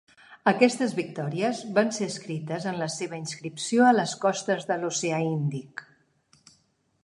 [0.51, 5.89] Aquestes victòries van ser escrites en la seva inscripció a les costes de l'oceà Índic.